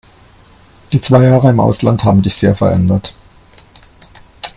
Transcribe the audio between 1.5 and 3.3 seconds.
im Ausland haben dich sehr verändert.